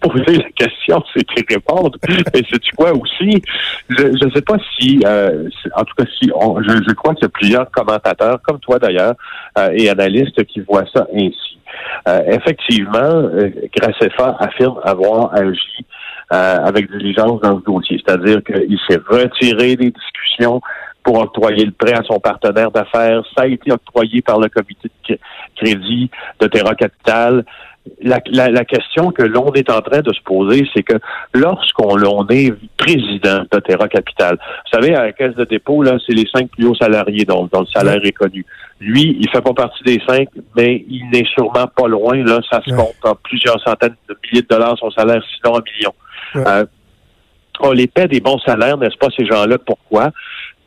Poser 0.00 0.38
la 0.38 0.50
question, 0.50 1.02
c'est 1.14 1.48
répondre. 1.48 1.98
Et 2.34 2.38
sais-tu 2.50 2.74
quoi 2.76 2.92
aussi? 2.92 3.42
Je 3.88 4.24
ne 4.24 4.30
sais 4.30 4.42
pas 4.42 4.56
si, 4.78 5.00
euh, 5.04 5.48
en 5.74 5.84
tout 5.84 5.94
cas, 5.96 6.04
si 6.20 6.30
on, 6.34 6.62
je, 6.62 6.70
je, 6.86 6.94
crois 6.94 7.14
qu'il 7.14 7.24
y 7.24 7.26
a 7.26 7.30
plusieurs 7.30 7.70
commentateurs, 7.70 8.40
comme 8.42 8.58
toi 8.60 8.78
d'ailleurs, 8.78 9.14
euh, 9.58 9.70
et 9.74 9.88
analystes 9.88 10.44
qui 10.44 10.60
voient 10.60 10.86
ça 10.94 11.06
ainsi. 11.14 11.58
Euh, 12.08 12.22
effectivement, 12.28 12.98
euh, 12.98 13.50
Graceffa 13.76 14.36
affirme 14.38 14.80
avoir 14.84 15.34
agi 15.34 15.84
euh, 16.32 16.56
avec 16.64 16.90
diligence 16.90 17.40
dans 17.40 17.58
ce 17.58 17.64
dossier, 17.64 18.02
c'est-à-dire 18.04 18.42
qu'il 18.42 18.78
s'est 18.88 19.00
retiré 19.08 19.76
des 19.76 19.90
discussions 19.90 20.60
pour 21.02 21.18
octroyer 21.18 21.64
le 21.64 21.72
prêt 21.72 21.94
à 21.94 22.02
son 22.02 22.18
partenaire 22.20 22.70
d'affaires. 22.70 23.22
Ça 23.36 23.44
a 23.44 23.46
été 23.46 23.72
octroyé 23.72 24.22
par 24.22 24.38
le 24.38 24.48
comité 24.48 24.90
de 25.08 25.18
crédit 25.56 26.10
de 26.40 26.46
Terra 26.46 26.74
Capital 26.74 27.44
la, 28.02 28.20
la, 28.26 28.48
la, 28.48 28.64
question 28.64 29.10
que 29.10 29.22
l'on 29.22 29.52
est 29.52 29.70
en 29.70 29.80
train 29.80 30.00
de 30.00 30.12
se 30.12 30.20
poser, 30.22 30.66
c'est 30.74 30.82
que 30.82 30.96
lorsqu'on 31.34 32.26
est 32.28 32.52
président 32.76 33.42
de 33.50 33.58
Terra 33.60 33.88
Capital, 33.88 34.38
vous 34.38 34.78
savez, 34.78 34.94
à 34.94 35.04
la 35.04 35.12
caisse 35.12 35.34
de 35.34 35.44
dépôt, 35.44 35.82
là, 35.82 35.98
c'est 36.06 36.14
les 36.14 36.26
cinq 36.32 36.50
plus 36.50 36.66
hauts 36.66 36.74
salariés 36.74 37.24
dont, 37.24 37.48
dont, 37.52 37.60
le 37.60 37.66
salaire 37.74 38.00
est 38.04 38.12
connu. 38.12 38.44
Lui, 38.80 39.16
il 39.20 39.28
fait 39.30 39.42
pas 39.42 39.54
partie 39.54 39.82
des 39.84 40.00
cinq, 40.06 40.28
mais 40.56 40.84
il 40.88 41.08
n'est 41.10 41.26
sûrement 41.34 41.66
pas 41.74 41.88
loin. 41.88 42.16
Là, 42.24 42.40
ça 42.50 42.60
se 42.66 42.74
compte 42.74 42.94
en 43.04 43.14
plusieurs 43.14 43.60
centaines 43.62 43.96
de 44.08 44.16
milliers 44.24 44.42
de 44.42 44.48
dollars 44.48 44.76
son 44.78 44.90
salaire, 44.90 45.22
sinon 45.36 45.56
un 45.56 45.62
million. 45.74 45.94
Euh, 46.36 46.66
on 47.60 47.72
les 47.72 47.86
paie 47.86 48.08
des 48.08 48.20
bons 48.20 48.38
salaires, 48.38 48.78
n'est-ce 48.78 48.96
pas, 48.96 49.08
ces 49.16 49.26
gens-là? 49.26 49.58
Pourquoi? 49.58 50.10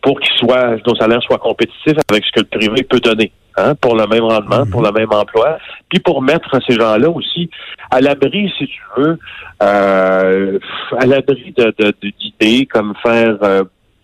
Pour 0.02 0.20
qu'ils 0.20 0.36
soient, 0.38 0.76
nos 0.86 0.96
salaires 0.96 1.22
soient 1.24 1.38
compétitifs 1.38 1.98
avec 2.10 2.26
ce 2.26 2.32
que 2.32 2.40
le 2.40 2.58
privé 2.60 2.84
peut 2.84 3.00
donner. 3.00 3.32
Hein, 3.58 3.76
pour 3.76 3.98
le 3.98 4.08
même 4.08 4.24
rendement, 4.24 4.66
pour 4.66 4.82
le 4.82 4.92
même 4.94 5.12
emploi, 5.12 5.58
puis 5.90 6.00
pour 6.00 6.22
mettre 6.22 6.58
ces 6.66 6.74
gens-là 6.76 7.10
aussi 7.10 7.50
à 7.90 8.00
l'abri, 8.00 8.50
si 8.58 8.66
tu 8.66 8.82
veux, 8.96 9.20
euh, 9.62 10.58
à 10.98 11.06
l'abri 11.06 11.54
de, 11.58 11.94
d'idées 12.02 12.66
comme 12.66 12.94
faire 13.04 13.38
euh, 13.44 13.64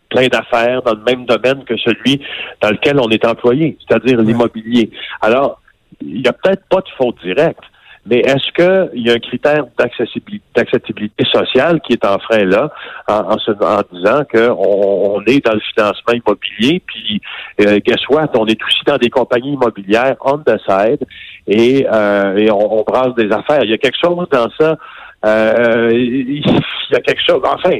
plein 0.10 0.27
d'affaires 0.27 0.82
dans 0.82 0.96
le 0.96 1.04
même 1.04 1.25
domaine 1.25 1.63
que 1.63 1.77
celui 1.77 2.22
dans 2.62 2.72
lequel 2.72 3.00
on 3.00 3.10
est 3.10 3.24
employé, 3.25 3.77
c'est-à-dire 3.88 4.22
l'immobilier. 4.22 4.92
Alors, 5.22 5.62
il 6.01 6.22
n'y 6.22 6.27
a 6.27 6.34
peut-être 6.34 6.68
pas 6.70 6.82
de 6.82 6.89
faute 6.98 7.16
directe, 7.24 7.63
mais 8.09 8.19
est-ce 8.19 8.51
qu'il 8.53 9.01
y 9.01 9.09
a 9.09 9.13
un 9.13 9.19
critère 9.19 9.65
d'accessibilité, 9.77 11.25
sociale 11.31 11.81
qui 11.81 11.93
est 11.93 12.05
en 12.05 12.17
frein 12.19 12.45
là, 12.45 12.71
en, 13.07 13.35
en, 13.35 13.81
disant 13.91 14.23
qu'on 14.31 15.17
on 15.17 15.23
est 15.25 15.45
dans 15.45 15.53
le 15.53 15.59
financement 15.59 16.13
immobilier, 16.13 16.81
puis 16.85 17.21
euh, 17.61 17.79
guess 17.85 18.07
what, 18.09 18.29
on 18.35 18.45
est 18.45 18.61
aussi 18.63 18.81
dans 18.85 18.97
des 18.97 19.09
compagnies 19.09 19.53
immobilières 19.53 20.15
on 20.21 20.37
the 20.37 20.57
side 20.67 21.05
et, 21.47 21.85
euh, 21.91 22.37
et 22.37 22.49
on, 22.51 22.83
brasse 22.83 23.13
des 23.15 23.31
affaires. 23.31 23.63
Il 23.63 23.71
y 23.71 23.73
a 23.73 23.77
quelque 23.77 23.97
chose 24.01 24.27
dans 24.31 24.49
ça. 24.57 24.77
Euh, 25.25 25.91
il 25.93 26.45
y 26.91 26.95
a 26.95 27.01
quelque 27.01 27.21
chose. 27.25 27.41
Enfin, 27.43 27.79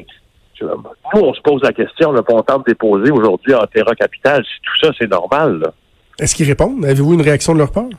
nous, 0.62 1.22
on 1.22 1.34
se 1.34 1.42
pose 1.42 1.62
la 1.64 1.72
question, 1.72 2.12
là, 2.12 2.22
on 2.28 2.38
de 2.38 2.64
déposer 2.66 3.12
aujourd'hui 3.12 3.54
en 3.54 3.66
Terra 3.68 3.96
Capital, 3.96 4.44
si 4.44 4.62
tout 4.62 4.86
ça, 4.86 4.92
c'est 5.00 5.10
normal. 5.10 5.72
Est-ce 6.20 6.36
qu'ils 6.36 6.48
répondent? 6.48 6.84
Avez-vous 6.84 7.14
une 7.14 7.22
réaction 7.22 7.54
de 7.54 7.60
leur 7.60 7.72
part? 7.72 7.90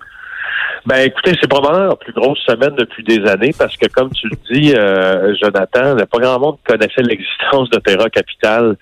Ben 0.89 1.07
écoutez, 1.07 1.33
c'est 1.39 1.51
probablement 1.51 1.89
la 1.89 1.97
plus 1.97 2.15
grosse 2.15 2.39
semaine 2.47 2.75
depuis 2.75 3.05
des 3.05 3.23
années 3.29 3.53
parce 3.59 3.77
que 3.77 3.89
comme 3.89 4.09
tu 4.11 4.27
le 4.27 4.37
dis, 4.51 4.75
euh, 4.75 5.35
Jonathan, 5.39 5.95
pas 6.11 6.19
grand 6.19 6.41
monde 6.41 6.57
connaissait 6.67 7.03
l'existence 7.03 7.69
Terra 7.85 8.09
Capital 8.09 8.75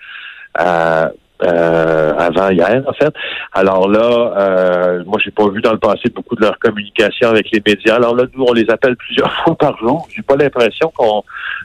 euh, 0.57 1.09
euh, 1.43 2.13
avant 2.17 2.49
hier, 2.49 2.81
en 2.87 2.93
fait. 2.93 3.13
Alors 3.51 3.89
là, 3.89 4.33
euh, 4.37 5.03
moi, 5.05 5.19
j'ai 5.21 5.31
pas 5.31 5.49
vu 5.49 5.59
dans 5.59 5.73
le 5.73 5.79
passé 5.79 6.09
beaucoup 6.15 6.35
de 6.35 6.41
leur 6.41 6.57
communication 6.59 7.27
avec 7.27 7.51
les 7.51 7.61
médias. 7.65 7.95
Alors 7.95 8.15
là, 8.15 8.23
nous, 8.33 8.45
on 8.47 8.53
les 8.53 8.69
appelle 8.69 8.95
plusieurs 8.95 9.31
fois 9.43 9.57
par 9.57 9.77
jour. 9.77 10.07
J'ai 10.15 10.23
pas 10.23 10.37
l'impression 10.37 10.89
qu'on 10.95 11.23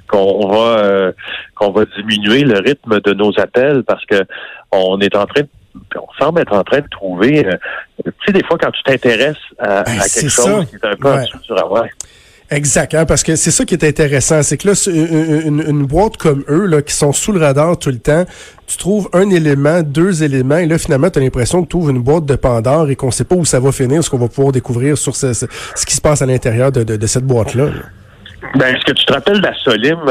qu'on 0.08 0.48
va 0.48 0.78
euh, 0.80 1.12
qu'on 1.54 1.70
va 1.70 1.84
diminuer 1.96 2.42
le 2.42 2.58
rythme 2.58 2.98
de 2.98 3.14
nos 3.14 3.32
appels 3.38 3.84
parce 3.84 4.04
que 4.06 4.24
on 4.72 4.98
est 4.98 5.16
en 5.16 5.24
train 5.26 5.42
de 5.42 5.48
on 5.96 6.12
semble 6.18 6.40
être 6.40 6.52
en 6.52 6.64
train 6.64 6.80
de 6.80 6.88
trouver, 6.90 7.46
euh, 7.46 7.56
tu 8.04 8.12
sais, 8.26 8.32
des 8.32 8.44
fois, 8.44 8.58
quand 8.58 8.70
tu 8.70 8.82
t'intéresses 8.82 9.36
à, 9.58 9.82
ben, 9.82 9.98
quelque 9.98 10.28
chose 10.28 10.66
qui 10.68 10.76
est 10.76 10.84
un 10.84 10.96
peu 10.96 11.14
ouais. 11.14 11.24
sur 11.42 11.58
avoir. 11.58 11.84
Exact, 12.50 12.92
hein, 12.94 13.06
parce 13.06 13.22
que 13.22 13.34
c'est 13.34 13.50
ça 13.50 13.64
qui 13.64 13.72
est 13.72 13.84
intéressant, 13.84 14.42
c'est 14.42 14.58
que 14.58 14.68
là, 14.68 14.74
une, 14.86 15.64
une, 15.66 15.86
boîte 15.86 16.18
comme 16.18 16.44
eux, 16.50 16.66
là, 16.66 16.82
qui 16.82 16.92
sont 16.92 17.12
sous 17.12 17.32
le 17.32 17.40
radar 17.40 17.78
tout 17.78 17.88
le 17.88 17.98
temps, 17.98 18.26
tu 18.66 18.76
trouves 18.76 19.08
un 19.14 19.30
élément, 19.30 19.82
deux 19.82 20.22
éléments, 20.22 20.58
et 20.58 20.66
là, 20.66 20.76
finalement, 20.76 21.08
tu 21.08 21.18
as 21.18 21.22
l'impression 21.22 21.62
que 21.62 21.68
tu 21.68 21.76
ouvres 21.76 21.90
une 21.90 22.02
boîte 22.02 22.26
de 22.26 22.36
Pandore 22.36 22.90
et 22.90 22.96
qu'on 22.96 23.10
sait 23.10 23.24
pas 23.24 23.36
où 23.36 23.46
ça 23.46 23.58
va 23.58 23.72
finir, 23.72 24.04
ce 24.04 24.10
qu'on 24.10 24.18
va 24.18 24.28
pouvoir 24.28 24.52
découvrir 24.52 24.98
sur 24.98 25.16
ce, 25.16 25.32
ce, 25.32 25.46
ce 25.74 25.86
qui 25.86 25.94
se 25.94 26.00
passe 26.02 26.20
à 26.20 26.26
l'intérieur 26.26 26.72
de, 26.72 26.82
de, 26.82 26.96
de, 26.96 27.06
cette 27.06 27.24
boîte-là. 27.24 27.66
là 27.66 27.72
Ben, 28.56 28.74
est-ce 28.74 28.84
que 28.84 28.92
tu 28.92 29.04
te 29.04 29.12
rappelles 29.12 29.40
de 29.40 29.46
la 29.46 29.54
Solim, 29.54 29.98
euh, 30.08 30.10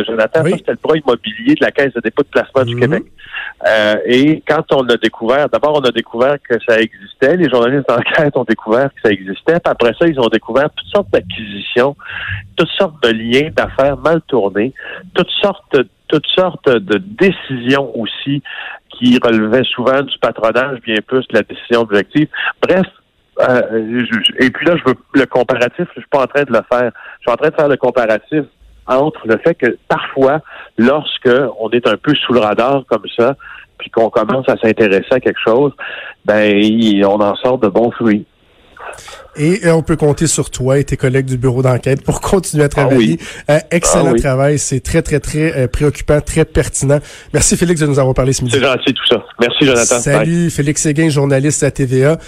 euh, 0.00 0.04
Jonathan? 0.04 0.42
Oui. 0.44 0.50
Ça, 0.52 0.56
c'était 0.58 0.72
le 0.72 0.78
bras 0.82 0.96
immobilier 0.96 1.54
de 1.54 1.64
la 1.64 1.70
Caisse 1.70 1.92
de 1.94 2.00
dépôt 2.00 2.22
de 2.22 2.28
placement 2.28 2.64
du 2.64 2.74
Mhm. 2.74 2.80
Québec. 2.80 3.02
Euh, 3.66 3.96
et 4.06 4.42
quand 4.46 4.64
on 4.72 4.86
a 4.88 4.96
découvert, 4.96 5.48
d'abord, 5.48 5.78
on 5.82 5.84
a 5.88 5.90
découvert 5.90 6.36
que 6.48 6.54
ça 6.68 6.78
existait. 6.80 7.36
Les 7.36 7.48
journalistes 7.48 7.88
d'enquête 7.88 8.36
ont 8.36 8.44
découvert 8.44 8.88
que 8.94 9.00
ça 9.02 9.10
existait. 9.10 9.54
Puis 9.60 9.62
après 9.64 9.92
ça, 9.98 10.06
ils 10.06 10.20
ont 10.20 10.28
découvert 10.28 10.68
toutes 10.76 10.88
sortes 10.88 11.10
d'acquisitions, 11.12 11.96
toutes 12.56 12.70
sortes 12.78 13.02
de 13.02 13.10
liens 13.10 13.50
d'affaires 13.54 13.96
mal 13.96 14.20
tournés, 14.28 14.72
toutes 15.14 15.30
sortes, 15.42 15.76
toutes 16.08 16.26
sortes 16.26 16.68
de 16.68 16.98
décisions 16.98 17.96
aussi 17.98 18.42
qui 18.90 19.18
relevaient 19.22 19.64
souvent 19.64 20.02
du 20.02 20.16
patronage, 20.20 20.80
bien 20.82 20.96
plus 21.06 21.26
de 21.28 21.34
la 21.34 21.42
décision 21.42 21.80
objective. 21.80 22.28
Bref, 22.62 22.86
euh, 23.40 24.04
je- 24.10 24.44
et 24.44 24.50
puis 24.50 24.66
là, 24.66 24.76
je 24.76 24.84
veux 24.90 24.94
le 25.14 25.26
comparatif, 25.26 25.86
je 25.94 26.00
suis 26.00 26.08
pas 26.10 26.22
en 26.22 26.26
train 26.26 26.42
de 26.44 26.52
le 26.52 26.60
faire. 26.70 26.90
Je 27.18 27.22
suis 27.22 27.30
en 27.32 27.36
train 27.36 27.50
de 27.50 27.54
faire 27.54 27.68
le 27.68 27.76
comparatif 27.76 28.44
entre 28.86 29.26
le 29.26 29.38
fait 29.38 29.54
que 29.54 29.76
parfois, 29.88 30.40
lorsque 30.78 31.30
on 31.58 31.70
est 31.70 31.86
un 31.86 31.96
peu 31.96 32.14
sous 32.14 32.32
le 32.32 32.40
radar 32.40 32.84
comme 32.88 33.04
ça, 33.16 33.34
puis 33.78 33.90
qu'on 33.90 34.10
commence 34.10 34.48
à 34.48 34.56
s'intéresser 34.56 35.06
à 35.10 35.20
quelque 35.20 35.40
chose, 35.44 35.72
ben 36.24 36.54
on 37.04 37.20
en 37.20 37.34
sort 37.36 37.58
de 37.58 37.68
bons 37.68 37.90
fruits. 37.92 38.24
Et 39.36 39.66
euh, 39.66 39.72
on 39.74 39.82
peut 39.82 39.96
compter 39.96 40.26
sur 40.28 40.50
toi 40.50 40.78
et 40.78 40.84
tes 40.84 40.96
collègues 40.96 41.26
du 41.26 41.36
bureau 41.38 41.62
d'enquête 41.62 42.04
pour 42.04 42.20
continuer 42.20 42.64
à 42.64 42.68
travailler. 42.68 43.18
Euh, 43.50 43.58
excellent 43.72 44.10
Ah 44.10 44.12
oui. 44.12 44.20
travail. 44.20 44.58
C'est 44.58 44.80
très, 44.80 45.02
très, 45.02 45.18
très 45.18 45.56
euh, 45.56 45.66
préoccupant, 45.66 46.20
très 46.20 46.44
pertinent. 46.44 46.98
Merci, 47.32 47.56
Félix, 47.56 47.80
de 47.80 47.86
nous 47.86 47.98
avoir 47.98 48.14
parlé 48.14 48.32
ce 48.32 48.44
midi. 48.44 48.54
C'est 48.56 48.64
gentil 48.64 48.92
tout 48.94 49.06
ça. 49.10 49.24
Merci 49.40 49.64
Jonathan. 49.64 49.94
Bye. 49.96 50.02
Salut, 50.02 50.50
Félix 50.50 50.82
Séguin, 50.82 51.08
journaliste 51.08 51.62
à 51.64 51.70
TVA. 51.72 52.18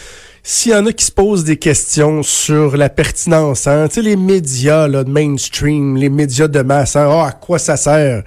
S'il 0.48 0.70
y 0.70 0.74
en 0.76 0.86
a 0.86 0.92
qui 0.92 1.04
se 1.04 1.10
posent 1.10 1.42
des 1.42 1.56
questions 1.56 2.22
sur 2.22 2.76
la 2.76 2.88
pertinence, 2.88 3.66
hein, 3.66 3.88
tu 3.88 3.96
sais, 3.96 4.02
les 4.02 4.14
médias 4.14 4.86
là, 4.86 5.02
de 5.02 5.10
mainstream, 5.10 5.96
les 5.96 6.08
médias 6.08 6.46
de 6.46 6.62
masse, 6.62 6.94
hein, 6.94 7.08
ah, 7.10 7.26
à 7.26 7.32
quoi 7.32 7.58
ça 7.58 7.76
sert? 7.76 8.22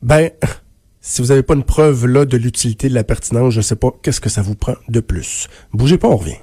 Ben, 0.00 0.30
si 1.02 1.20
vous 1.20 1.28
n'avez 1.28 1.42
pas 1.42 1.52
une 1.52 1.62
preuve 1.62 2.06
là 2.06 2.24
de 2.24 2.38
l'utilité 2.38 2.88
de 2.88 2.94
la 2.94 3.04
pertinence, 3.04 3.52
je 3.52 3.60
sais 3.60 3.76
pas 3.76 3.90
qu'est-ce 4.02 4.22
que 4.22 4.30
ça 4.30 4.40
vous 4.40 4.54
prend 4.54 4.76
de 4.88 5.00
plus. 5.00 5.48
Bougez 5.74 5.98
pas, 5.98 6.08
on 6.08 6.16
revient. 6.16 6.38